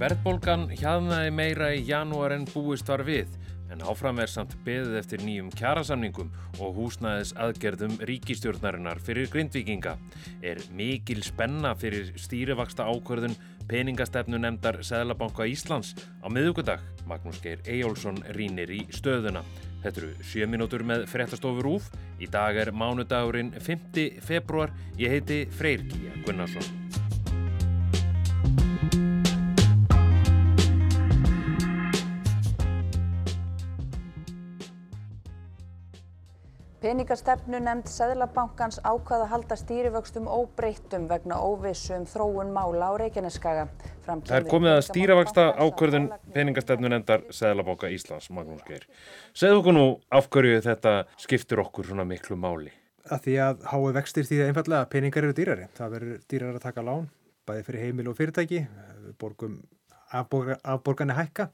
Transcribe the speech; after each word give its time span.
Verðbólgan 0.00 0.70
hjaðnaði 0.72 1.32
meira 1.36 1.66
í 1.76 1.82
janúar 1.84 2.32
en 2.32 2.46
búist 2.48 2.88
var 2.88 3.02
við 3.04 3.34
en 3.70 3.82
áfram 3.84 4.16
er 4.22 4.30
samt 4.32 4.54
beðið 4.64 4.96
eftir 4.96 5.20
nýjum 5.22 5.50
kjærasamningum 5.52 6.30
og 6.56 6.78
húsnæðis 6.78 7.34
aðgerðum 7.36 7.98
ríkistjórnarinnar 8.08 8.98
fyrir 9.04 9.28
grindvikinga. 9.30 9.98
Er 10.40 10.62
mikil 10.72 11.20
spenna 11.26 11.74
fyrir 11.76 12.14
stýrivaksta 12.16 12.88
ákvörðun 12.88 13.36
peningastefnu 13.68 14.40
nefndar 14.40 14.80
Sæðlabanka 14.88 15.44
Íslands 15.52 15.92
á 16.24 16.32
miðugudag. 16.32 16.80
Magnús 17.04 17.44
Geir 17.44 17.60
Ejjólfsson 17.68 18.24
rínir 18.34 18.72
í 18.72 18.86
stöðuna. 18.96 19.44
Þetta 19.84 20.06
eru 20.06 20.12
7 20.32 20.48
minútur 20.50 20.82
með 20.88 21.06
frettastofur 21.12 21.74
úf. 21.76 21.92
Í 22.16 22.28
dag 22.32 22.56
er 22.56 22.72
mánudagurinn 22.72 23.52
5. 23.60 24.22
februar. 24.24 24.72
Ég 24.96 25.18
heiti 25.18 25.44
Freyr 25.52 25.84
Gíja 25.84 26.16
Gunnarsson. 26.24 26.79
Peningastefnu 36.90 37.60
nefnd 37.62 37.86
Seðlabankans 37.86 38.80
ákvað 38.82 39.20
að 39.22 39.28
halda 39.30 39.56
stýrivöxtum 39.60 40.24
óbreyttum 40.26 41.04
vegna 41.06 41.36
óvissum 41.38 42.02
þróun 42.10 42.50
mála 42.50 42.88
á 42.90 42.92
Reykjaneskaga. 42.98 43.68
Það 44.08 44.32
er 44.34 44.46
komið 44.50 44.72
að 44.72 44.80
stýravaksta 44.88 45.44
ákvörðun 45.62 46.08
peningastefnu 46.34 46.90
nefndar 46.90 47.22
Seðlabanka 47.30 47.92
Íslands, 47.94 48.26
Magnús 48.34 48.66
Geir. 48.66 48.88
Segðu 49.30 49.60
okkur 49.60 49.76
nú 49.76 49.86
af 50.10 50.26
hverju 50.34 50.64
þetta 50.66 50.96
skiptir 51.14 51.62
okkur 51.62 51.92
svona 51.92 52.08
miklu 52.10 52.34
máli? 52.34 52.74
Að 53.06 53.22
því 53.28 53.38
að 53.46 53.66
hái 53.70 53.94
vextir 54.00 54.26
því 54.26 54.40
að 54.40 54.50
einfallega 54.50 54.90
peningar 54.90 55.28
eru 55.28 55.38
dýrari. 55.38 55.70
Það 55.78 55.94
verður 55.94 56.24
dýrar 56.26 56.58
að 56.58 56.64
taka 56.66 56.88
lán, 56.90 57.06
bæði 57.46 57.68
fyrir 57.68 57.86
heimil 57.86 58.10
og 58.10 58.18
fyrirtæki, 58.18 58.64
borgum 59.22 59.60
afborgarni 60.10 61.16
hækka. 61.16 61.50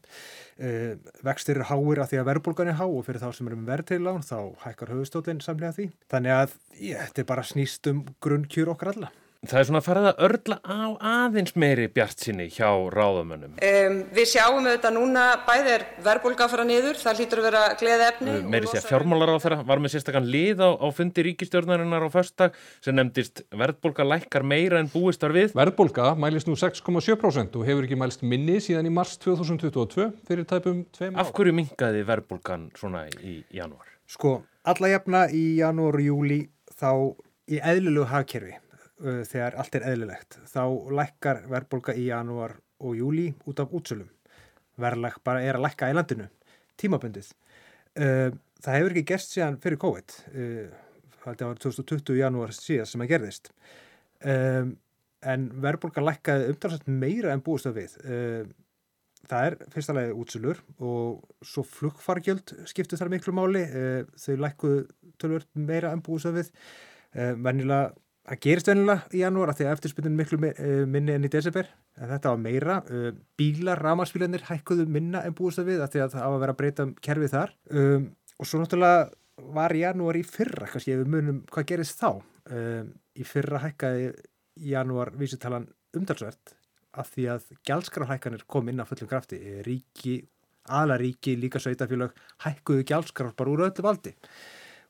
Uh, 0.57 0.97
vextir 1.25 1.59
eru 1.59 1.69
háir 1.69 2.01
af 2.03 2.11
því 2.11 2.21
að 2.21 2.29
verðborgarni 2.31 2.77
há 2.79 2.85
og 2.87 3.05
fyrir 3.05 3.21
þá 3.21 3.29
sem 3.37 3.51
eru 3.51 3.59
með 3.61 3.71
verðtrilán 3.75 4.25
þá 4.25 4.39
hækkar 4.65 4.95
höfustólinn 4.95 5.43
samlega 5.45 5.77
því. 5.77 5.91
Þannig 6.11 6.37
að 6.39 6.57
ég, 6.81 7.05
þetta 7.05 7.23
er 7.23 7.31
bara 7.35 7.47
snýst 7.47 7.91
um 7.91 8.03
grunnkjur 8.23 8.73
okkar 8.73 8.95
alla 8.95 9.13
Það 9.45 9.59
er 9.59 9.65
svona 9.67 9.79
að 9.83 9.85
fara 9.85 10.01
að 10.09 10.21
örla 10.25 10.55
á 10.65 10.79
aðeins 10.97 11.53
meiri 11.61 11.85
bjart 11.93 12.23
sinni 12.23 12.47
hjá 12.49 12.71
ráðamönnum. 12.89 13.59
Um, 13.61 13.97
við 14.15 14.29
sjáum 14.31 14.65
auðvitað 14.65 14.95
núna 14.95 15.25
bæðið 15.45 15.69
er 15.75 15.85
verðbólga 16.07 16.47
að 16.47 16.53
fara 16.55 16.65
niður, 16.65 16.97
það 16.97 17.21
hlýtur 17.21 17.41
að 17.43 17.47
vera 17.51 17.61
gleði 17.77 18.07
efni. 18.07 18.37
Meiri 18.49 18.71
sé 18.71 18.81
að 18.81 18.89
fjármálar 18.89 19.33
á 19.37 19.43
þeirra 19.43 19.59
var 19.69 19.83
með 19.83 19.93
sérstaklega 19.93 20.33
lið 20.33 20.65
á, 20.65 20.69
á 20.73 20.87
fundi 20.97 21.27
ríkistjórnarinnar 21.29 22.07
á 22.07 22.09
förstak 22.17 22.57
sem 22.81 22.97
nefndist 22.97 23.45
verðbólga 23.53 24.09
lækkar 24.09 24.47
meira 24.47 24.81
en 24.81 24.89
búist 24.89 25.21
var 25.21 25.37
við. 25.37 25.53
Verðbólga 25.57 26.11
mælist 26.17 26.49
nú 26.49 26.57
6,7% 26.57 27.61
og 27.61 27.69
hefur 27.69 27.85
ekki 27.85 28.01
mælist 28.01 28.25
minni 28.25 28.57
síðan 28.57 28.89
í 28.89 28.93
mars 28.97 29.19
2022 29.21 30.11
fyrir 30.25 30.49
tæpum 30.49 30.81
tveim 30.97 31.13
ár. 31.13 31.27
Af 31.27 31.33
hverju 31.37 31.53
mingaði 31.61 32.01
verðbólgan 32.09 32.71
svona 32.79 33.05
í 33.21 33.43
janúar? 33.53 33.85
Sko, 34.09 34.39
alla 34.65 34.95
jafna 34.97 35.27
í 35.29 35.59
janúar 35.61 36.01
og 36.01 36.09
júli 36.09 36.45
þá 36.73 36.89
í 37.47 37.61
eðlulegu 37.61 38.09
hagkerfi 38.09 38.57
uh, 39.03 39.21
þegar 39.27 39.59
allt 39.61 39.77
er 39.79 39.87
eðlilegt. 39.91 40.39
Þá 40.49 40.63
lækkar 41.01 41.43
verðbólka 41.51 41.95
í 41.97 42.09
janúar 42.09 42.57
og 42.83 42.97
júli 42.97 43.29
út 43.49 43.61
af 43.63 43.73
útsölum. 43.73 44.09
Verðlag 44.77 45.21
bara 45.25 45.41
er 45.41 45.57
að 45.57 45.67
lækka 45.67 45.89
í 45.89 45.95
landinu. 45.97 46.27
Tímabundið. 46.77 47.31
Uh, 47.97 48.29
það 48.61 48.77
hefur 48.79 48.93
ekki 48.93 49.09
gerst 49.13 49.33
síðan 49.33 49.61
fyrir 49.61 49.81
COVID 49.81 50.19
það 51.35 51.49
var 51.49 51.61
2020 51.63 52.19
janúar 52.21 52.53
síðan 52.55 52.89
sem 52.89 53.03
það 53.03 53.11
gerðist. 53.13 53.51
Um, 54.23 54.75
en 55.27 55.49
verðbólka 55.63 56.03
lækkaði 56.03 56.53
umtalsvægt 56.53 56.89
meira 56.89 57.33
en 57.33 57.43
búist 57.45 57.67
það 57.67 57.79
við. 57.81 57.95
Uh, 58.05 58.49
það 59.27 59.47
er 59.49 59.57
fyrstulega 59.73 60.17
útsölur 60.21 60.61
og 60.77 61.45
svo 61.45 61.65
flugfargjöld 61.67 62.53
skiptu 62.69 62.99
þar 62.99 63.11
miklu 63.13 63.35
máli. 63.35 63.63
Uh, 63.67 64.01
þau 64.19 64.35
lækkuðu 64.45 64.83
tölvört 65.21 65.49
meira 65.57 65.93
en 65.93 66.03
búist 66.05 66.29
það 66.29 66.41
við. 66.41 66.51
Uh, 67.17 67.33
vennilega 67.35 67.95
Það 68.27 68.39
gerist 68.43 68.67
vennilega 68.67 69.15
í 69.15 69.19
janúar 69.21 69.51
að 69.53 69.59
því 69.59 69.65
að 69.65 69.73
eftirspunnin 69.77 70.15
miklu 70.17 70.37
minni 70.91 71.13
enn 71.13 71.27
í 71.27 71.31
desember 71.31 71.69
en 71.95 72.09
þetta 72.11 72.33
var 72.33 72.41
meira. 72.43 72.75
Bílar, 73.39 73.79
ramarsbílanir 73.79 74.43
hækkuðu 74.49 74.87
minna 74.91 75.21
en 75.23 75.35
búist 75.37 75.61
það 75.61 75.69
við 75.69 75.83
að 75.85 75.93
því 75.93 76.01
að 76.03 76.15
það 76.17 76.25
á 76.27 76.29
að 76.31 76.41
vera 76.43 76.55
að 76.55 76.59
breyta 76.59 76.87
kerfið 77.07 77.35
þar 77.37 77.53
um, 77.71 78.09
og 78.35 78.49
svo 78.49 78.59
náttúrulega 78.59 79.47
var 79.55 79.75
janúar 79.77 80.19
í 80.19 80.25
fyrra, 80.27 80.67
kannski 80.67 80.95
ef 80.95 81.01
við 81.05 81.13
munum 81.13 81.39
hvað 81.53 81.69
gerist 81.71 82.01
þá. 82.01 82.09
Um, 82.51 82.91
í 83.15 83.23
fyrra 83.27 83.63
hækkaði 83.63 84.11
janúar 84.73 85.13
vísitalan 85.15 85.71
umdalsvert 85.95 86.55
að 86.97 87.11
því 87.13 87.31
að 87.31 87.49
gjaldskráhækkanir 87.69 88.47
kom 88.49 88.67
inn 88.67 88.83
á 88.83 88.89
fullum 88.89 89.07
krafti. 89.07 89.39
Ríki, 89.63 90.19
alaríki, 90.67 91.39
líka 91.39 91.63
sveitafélag 91.63 92.15
hækkuðu 92.43 92.83
gjaldskráð 92.91 93.35
bara 93.39 93.55
úr 93.55 93.67
öllu 93.69 93.87
valdi 93.87 94.17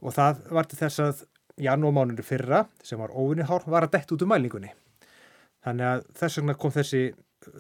og 0.02 0.14
það 0.14 0.46
var 0.54 0.68
til 0.70 0.78
þess 0.78 1.02
að 1.02 1.26
janúarmánunni 1.62 2.26
fyrra 2.26 2.66
sem 2.86 3.00
var 3.00 3.14
óvinnihár 3.14 3.66
var 3.70 3.88
að 3.88 3.98
dett 3.98 4.12
út 4.14 4.26
um 4.26 4.32
mælingunni. 4.34 4.74
Þannig 5.66 5.90
að 5.92 6.04
þess 6.20 6.40
vegna 6.40 6.56
kom 6.62 6.74
þessi 6.76 7.02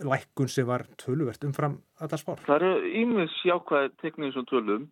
lækkun 0.07 0.51
sem 0.51 0.67
var 0.67 0.85
töluvert 0.99 1.43
umfram 1.47 1.79
það 1.99 2.21
spár. 2.21 2.41
Það 2.45 2.55
eru 2.61 2.91
ímis 3.01 3.35
jákvæði 3.47 3.93
tekníðin 4.01 4.35
sem 4.35 4.47
tölum 4.49 4.85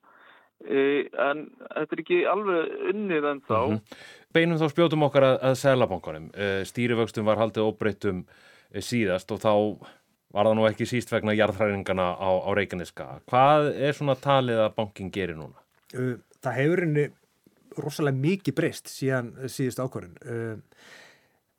e, 0.63 0.79
en 1.21 1.45
þetta 1.73 1.97
er 1.97 2.03
ekki 2.05 2.21
alveg 2.31 2.73
unnið 2.93 3.29
en 3.31 3.43
þá. 3.47 3.59
Mm 3.59 3.75
-hmm. 3.75 3.99
Beinum 4.35 4.61
þá 4.61 4.67
spjótum 4.71 5.05
okkar 5.07 5.27
að, 5.29 5.37
að 5.49 5.59
selabankunum. 5.63 6.31
E, 6.33 6.47
stýrivöxtum 6.71 7.25
var 7.25 7.41
haldið 7.41 7.67
óbreyttum 7.69 8.25
e, 8.71 8.81
síðast 8.81 9.31
og 9.31 9.41
þá 9.43 9.53
var 10.35 10.49
það 10.49 10.57
nú 10.57 10.65
ekki 10.67 10.85
síst 10.89 11.11
vegna 11.11 11.35
jarðhræringana 11.35 12.07
á, 12.19 12.29
á 12.43 12.49
Reykjaneska. 12.55 13.05
Hvað 13.31 13.69
er 13.75 13.93
svona 13.95 14.15
talið 14.19 14.65
að 14.65 14.75
bankin 14.75 15.11
gerir 15.11 15.37
núna? 15.39 15.61
Það 16.43 16.57
hefur 16.59 16.83
henni 16.83 17.05
rosalega 17.83 18.21
mikið 18.21 18.57
breyst 18.57 18.91
síðan 18.91 19.33
síðust 19.51 19.81
ákvörðin. 19.81 20.15
Uh, 20.23 20.55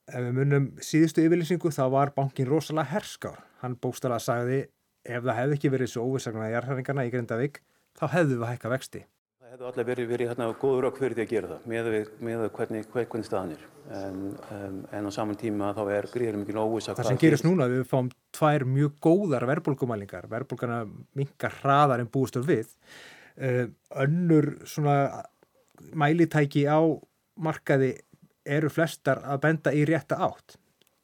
ef 0.07 0.23
við 0.23 0.39
munum 0.39 0.71
síðustu 0.85 1.25
yfirlýsingu 1.27 1.73
þá 1.75 1.85
var 1.93 2.15
bankin 2.17 2.49
rosalega 2.49 2.93
herskár. 2.95 3.43
Hann 3.63 3.79
bókstala 3.83 4.21
sagði 4.23 4.67
ef 5.07 5.23
það 5.25 5.39
hefði 5.41 5.59
ekki 5.59 5.73
verið 5.73 5.93
svo 5.93 6.07
óvissagna 6.07 6.49
í 6.51 6.55
jarðhæringarna 6.55 7.07
í 7.07 7.13
Grindavík 7.15 7.61
þá 7.97 8.09
hefðu 8.15 8.41
við 8.41 8.51
hækka 8.51 8.73
vexti. 8.73 9.03
Það 9.41 9.53
hefðu 9.55 9.69
allir 9.71 9.89
verið, 9.89 10.09
verið 10.11 10.31
hérna 10.33 10.49
góður 10.61 10.89
okkur 10.91 11.05
fyrir 11.05 11.17
því 11.17 11.25
að 11.25 11.33
gera 11.33 11.51
það 11.53 11.67
með, 11.73 11.91
með 12.29 12.45
hvernig, 12.57 12.89
hvernig 12.93 13.29
staðan 13.29 13.53
er. 13.55 13.67
En, 13.97 14.23
um, 14.57 14.79
en 14.99 15.07
á 15.07 15.11
saman 15.15 15.39
tíma 15.39 15.71
þá 15.77 15.83
er 15.95 16.09
gríðilega 16.11 16.43
mikið 16.43 16.59
óvissa. 16.59 16.97
Það 16.99 17.11
sem 17.13 17.21
gerist 17.23 17.47
núna 17.47 17.69
við 17.71 17.85
fáum 17.87 18.11
tvær 18.35 18.67
mjög 18.67 18.97
góðar 19.07 19.47
verðbólkumælingar. 19.53 20.27
Verðbólkana 20.33 20.81
mingar 21.19 21.55
hraðar 21.61 22.03
en 22.03 22.11
búistur 22.11 22.47
við. 22.47 22.75
Uh, 23.37 23.69
önnur 24.03 24.57
svona 24.67 24.97
mælitæki 25.95 26.67
á 26.69 26.81
markaði 27.37 27.95
eru 28.47 28.71
flestar 28.71 29.23
að 29.27 29.43
benda 29.43 29.75
í 29.75 29.83
rétta 29.89 30.19
átt. 30.23 30.57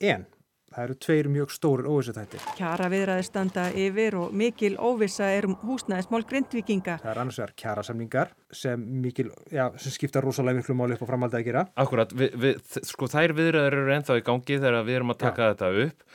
En 0.03 0.25
það 0.73 0.85
eru 0.87 0.97
tveir 1.05 1.29
mjög 1.33 1.53
stórir 1.53 1.89
óvissatættir. 1.91 2.45
Kjara 2.57 2.89
viðræði 2.93 3.27
standa 3.27 3.67
yfir 3.77 4.17
og 4.23 4.33
mikil 4.37 4.77
óvissa 4.81 5.29
er 5.35 5.47
um 5.51 5.57
húsnæðismál 5.67 6.25
grindvikinga. 6.29 6.99
Það 7.03 7.13
er 7.13 7.23
annars 7.23 7.41
vegar 7.43 7.55
kjara 7.63 7.85
samningar 7.87 8.33
sem, 8.63 8.87
mikil, 9.05 9.31
já, 9.53 9.67
sem 9.83 9.95
skipta 9.95 10.23
rosalega 10.25 10.63
miklu 10.63 10.77
máli 10.79 10.97
upp 10.97 11.05
á 11.05 11.11
framhaldið 11.13 11.41
að 11.41 11.49
gera. 11.51 11.65
Akkurat, 11.85 12.15
vi, 12.17 12.31
vi, 12.41 12.55
sko 12.89 13.11
þær 13.13 13.37
viðræður 13.39 13.79
eru 13.83 13.97
ennþá 13.99 14.19
í 14.21 14.27
gangi 14.27 14.59
þegar 14.59 14.87
við 14.89 15.01
erum 15.01 15.15
að 15.15 15.23
taka 15.27 15.49
já. 15.51 15.55
þetta 15.55 15.73
upp. 15.87 16.07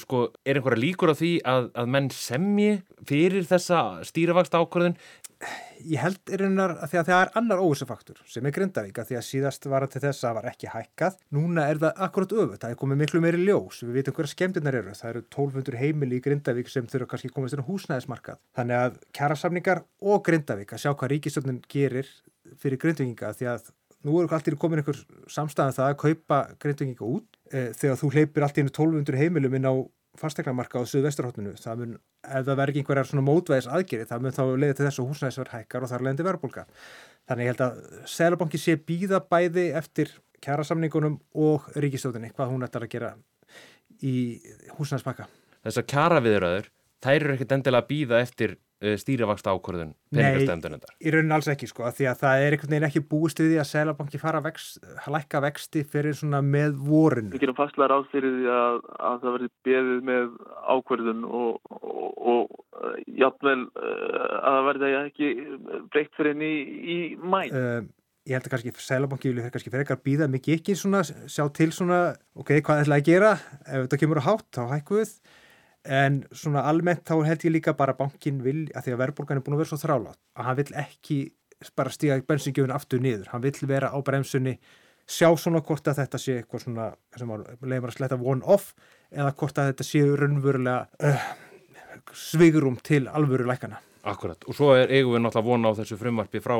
Sko, 0.00 0.30
er 0.46 0.56
einhverja 0.56 0.80
líkur 0.80 1.12
á 1.12 1.14
því 1.18 1.32
að, 1.44 1.70
að 1.76 1.90
menn 1.92 2.06
semji 2.14 2.78
fyrir 3.04 3.44
þessa 3.44 3.80
stýravaksta 4.08 4.62
ákvörðun 4.62 4.96
ég 5.84 6.00
held 6.00 6.32
er 6.32 6.44
einar 6.46 6.72
að 6.80 6.94
að 6.96 7.08
það 7.10 7.18
er 7.18 7.30
annar 7.38 7.60
óvissafaktur 7.60 8.20
sem 8.30 8.46
er 8.48 8.54
Grindavík 8.56 8.98
að 9.00 9.10
því 9.10 9.18
að 9.18 9.26
síðast 9.26 9.68
var 9.68 9.86
til 9.90 10.00
þess 10.00 10.22
að 10.22 10.26
það 10.26 10.36
var 10.38 10.48
ekki 10.50 10.70
hækkað. 10.72 11.18
Núna 11.36 11.66
er 11.70 11.80
það 11.82 12.02
akkurat 12.06 12.34
öfut, 12.42 12.60
það 12.62 12.72
er 12.72 12.78
komið 12.80 13.00
miklu 13.02 13.22
meiri 13.24 13.42
ljós, 13.44 13.82
við 13.84 13.98
veitum 13.98 14.16
hverja 14.16 14.32
skemmtinnar 14.32 14.78
eru, 14.80 14.94
það 14.96 15.12
eru 15.12 15.24
1200 15.26 15.80
heimili 15.82 16.18
í 16.18 16.24
Grindavík 16.24 16.72
sem 16.72 16.88
þurfa 16.90 17.10
kannski 17.12 17.32
komast 17.34 17.56
inn 17.56 17.64
á 17.64 17.68
húsnæðismarkað. 17.68 18.40
Þannig 18.56 18.84
að 18.86 19.00
kjærasamningar 19.18 19.82
og 20.14 20.24
Grindavík 20.26 20.72
að 20.72 20.84
sjá 20.86 20.92
hvað 20.94 21.12
ríkistöndin 21.14 21.60
gerir 21.68 22.12
fyrir 22.62 22.80
Grindvíkinga 22.80 23.34
því 23.36 23.52
að 23.52 23.70
nú 24.06 24.20
eru 24.20 24.30
alltaf 24.30 24.58
komin 24.60 24.82
einhver 24.82 24.98
samstæðan 25.32 25.72
um 25.72 25.76
það 25.76 25.90
að 25.90 26.00
kaupa 26.02 26.40
Grindvíkinga 26.62 27.10
út 27.10 27.38
e, 27.50 27.68
þegar 27.76 28.00
þú 28.00 28.10
hleypir 28.14 28.46
alltaf 28.46 28.62
inn 28.62 28.72
1200 28.72 29.20
heimilum 29.20 29.58
inn 29.58 29.68
á 29.68 29.74
fastegnamarka 30.16 30.80
á 30.80 30.88
Suðvesturhóttinu, 30.88 31.54
það 31.60 31.82
mun, 31.82 31.96
ef 32.24 32.44
það 32.46 32.58
verður 32.60 32.80
einhverjar 32.80 33.08
svona 33.10 33.24
mótvæðis 33.26 33.68
aðgerið, 33.68 34.08
það 34.10 34.22
mun 34.24 34.36
þá 34.36 34.42
leiða 34.46 34.76
til 34.76 34.86
þess 34.86 35.00
að 35.00 35.10
húsnæðisverð 35.10 35.54
hækkar 35.56 35.84
og 35.84 35.90
þar 35.90 36.04
leiðandi 36.06 36.26
verðbólka. 36.26 36.64
Þannig 37.28 37.48
ég 37.48 37.52
held 37.52 37.64
að 37.66 37.80
Sælabanki 38.12 38.60
sé 38.62 38.76
býða 38.80 39.20
bæði 39.28 39.66
eftir 39.76 40.12
kjærasamningunum 40.44 41.18
og 41.46 41.68
ríkistóðinni, 41.76 42.32
hvað 42.36 42.52
hún 42.54 42.66
ætlar 42.66 42.86
að 42.86 42.94
gera 42.94 43.12
í 44.00 44.14
húsnæðispakka. 44.78 45.28
Þessar 45.66 45.88
kjæraviðröður, 45.92 46.70
þær 47.04 47.16
eru 47.18 47.36
ekkert 47.36 47.56
endilega 47.58 47.90
býða 47.90 48.22
eftir 48.24 48.56
stýrivaksta 49.00 49.54
ákvörðun 49.56 49.94
Nei, 50.12 50.20
peningastemdunendar? 50.20 50.92
í 51.00 51.12
raunin 51.14 51.32
alls 51.32 51.48
ekki 51.48 51.68
sko, 51.70 51.86
af 51.88 51.96
því 51.96 52.08
að 52.10 52.18
það 52.20 52.42
er 52.44 52.56
einhvern 52.56 52.74
veginn 52.74 52.88
ekki 52.90 53.02
búist 53.08 53.40
við 53.40 53.54
því 53.54 53.60
að 53.62 53.68
Sælabanki 53.70 54.20
fara 54.20 54.42
að 54.42 54.48
vex, 54.50 54.66
lækka 55.14 55.42
vexti 55.46 55.84
fyrir 55.88 56.16
svona 56.18 56.42
með 56.44 56.76
vorinu. 56.84 57.32
Við 57.32 57.46
gerum 57.46 57.56
fastlega 57.56 57.88
ráð 57.94 58.08
fyrir 58.12 58.34
því 58.36 58.50
að, 58.56 58.80
að 59.10 59.18
það 59.22 59.36
verði 59.36 59.50
beðið 59.68 60.02
með 60.10 60.26
ákverðun 60.76 61.24
og, 61.40 61.76
og, 61.80 62.08
og 62.34 63.06
játvel 63.16 63.58
að 63.76 64.58
það 64.58 64.66
verði 64.70 64.92
ekki 65.00 65.30
breytt 65.94 66.18
fyrir 66.18 66.34
henni 66.34 66.52
í, 66.52 66.76
í 66.96 66.98
mæ. 67.16 67.40
Uh, 67.48 67.88
ég 68.26 68.36
held 68.36 68.50
að 68.50 68.54
kannski 68.56 68.74
Sælabanki 68.84 69.32
vilja 69.32 69.48
kannski 69.54 69.72
fyrir 69.72 69.86
ekkar 69.86 70.04
býða 70.04 70.28
mikið 70.30 70.58
ekki 70.58 70.76
svona, 70.76 71.00
sjá 71.06 71.46
til 71.56 71.70
svona, 71.72 72.00
ok, 72.36 72.58
hvað 72.60 72.84
ætlaði 72.84 73.00
að 73.00 73.08
gera, 73.08 73.34
ef 73.64 73.86
þetta 73.86 74.00
kemur 74.02 74.20
á 74.20 74.28
hátt, 74.28 74.48
þá 74.52 74.62
hækku 74.74 75.00
við 75.00 75.16
en 75.86 76.22
svona 76.34 76.64
almennt 76.68 77.04
þá 77.06 77.20
held 77.26 77.46
ég 77.46 77.54
líka 77.54 77.76
bara 77.78 77.94
að 77.94 78.02
bankin 78.04 78.42
vil, 78.44 78.66
að 78.74 78.86
því 78.86 78.94
að 78.94 79.02
verðbólgan 79.02 79.40
er 79.40 79.44
búin 79.46 79.56
að 79.56 79.62
vera 79.62 79.70
svo 79.72 79.78
þrálátt, 79.82 80.20
að 80.36 80.48
hann 80.48 80.58
vil 80.60 80.68
ekki 80.82 81.18
bara 81.76 81.92
stíga 81.94 82.18
bensingjöfun 82.28 82.74
aftur 82.74 83.00
niður, 83.02 83.30
hann 83.32 83.44
vil 83.44 83.54
vera 83.68 83.92
á 83.94 83.98
bremsunni, 84.04 84.56
sjá 85.06 85.30
svona 85.38 85.62
hvort 85.64 85.88
að 85.88 86.02
þetta 86.02 86.20
sé 86.20 86.38
eitthvað 86.40 86.64
svona 86.66 86.86
sem 87.16 87.32
leiðum 87.62 87.88
að 87.88 87.96
sletta 87.96 88.18
one-off 88.18 88.72
eða 89.14 89.32
hvort 89.38 89.60
að 89.62 89.70
þetta 89.70 89.86
sé 89.86 90.02
raunverulega 90.20 91.10
uh, 91.10 91.28
svigurum 92.12 92.78
til 92.84 93.06
alvöru 93.06 93.46
lækana. 93.46 93.80
Akkurat, 94.06 94.42
og 94.46 94.54
svo 94.54 94.72
er 94.76 94.92
eigum 94.92 95.16
við 95.16 95.24
náttúrulega 95.24 95.50
vona 95.50 95.70
á 95.70 95.78
þessu 95.78 95.98
frumvarpi 95.98 96.42
frá 96.42 96.58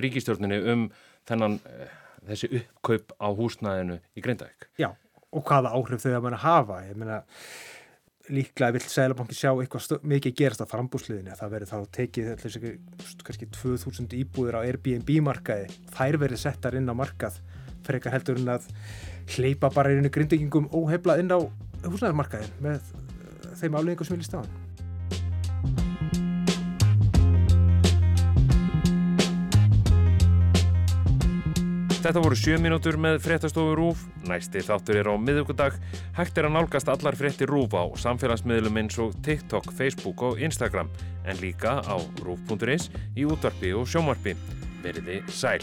ríkistjórnini 0.00 0.58
um 0.72 0.88
þennan, 1.28 1.60
uh, 1.68 1.92
þessi 2.32 2.50
uppkaup 2.58 3.14
á 3.20 3.28
húsnæðinu 3.36 4.00
í 4.16 4.24
Grindavík. 4.24 4.68
Já, 4.80 4.90
og 5.32 5.46
hvaða 5.48 5.72
áhrif 5.76 6.02
þau 6.02 6.16
að 6.16 6.26
manna 6.26 6.42
hafa, 6.42 6.82
ég 6.88 6.98
meina 6.98 7.22
líklega 8.30 8.76
vill 8.76 8.84
Sælabanki 8.86 9.34
sjá 9.34 9.50
eitthvað 9.50 10.04
mikið 10.06 10.36
gerast 10.38 10.62
á 10.62 10.66
frambúsliðinu 10.70 11.32
að 11.32 11.40
það 11.40 11.54
verður 11.56 11.72
þá 11.72 11.78
tekið 11.96 12.28
kannski 13.26 13.48
2000 13.56 14.16
íbúður 14.20 14.60
á 14.62 14.66
Airbnb 14.66 15.10
markaði. 15.26 15.70
Þær 15.96 16.20
verður 16.22 16.42
settar 16.44 16.78
inn 16.78 16.90
á 16.90 16.94
markað 16.94 17.40
frekar 17.86 18.14
heldur 18.14 18.38
en 18.38 18.52
að 18.54 18.68
hleypa 19.34 19.72
bara 19.74 19.94
einu 19.94 20.12
grindingum 20.12 20.70
óhefla 20.70 21.18
inn 21.22 21.34
á 21.34 21.38
húsnæðarmarkaðin 21.82 22.60
með 22.62 22.92
þeim 23.58 23.80
afleggingum 23.80 24.06
sem 24.06 24.16
vil 24.16 24.22
í 24.22 24.30
staðan 24.30 24.61
Þetta 32.02 32.18
voru 32.18 32.34
sjö 32.34 32.56
mínútur 32.58 32.96
með 32.98 33.20
fréttastofu 33.22 33.76
Rúf. 33.78 34.00
Næsti 34.26 34.64
þáttur 34.66 34.98
er 34.98 35.06
á 35.06 35.14
miðugudag. 35.22 35.76
Hægt 36.16 36.40
er 36.40 36.48
að 36.48 36.56
nálgast 36.56 36.90
allar 36.90 37.14
frétti 37.14 37.46
Rúf 37.46 37.76
á 37.78 37.86
samfélagsmiðlum 38.02 38.82
eins 38.82 38.98
og 38.98 39.14
TikTok, 39.22 39.70
Facebook 39.78 40.26
og 40.26 40.42
Instagram. 40.42 40.90
En 41.22 41.38
líka 41.38 41.78
á 41.78 41.96
rúf.is 42.26 42.90
í 43.14 43.22
útvarpi 43.22 43.70
og 43.78 43.86
sjómarpi. 43.86 44.34
Verði 44.82 45.22
sæl. 45.30 45.62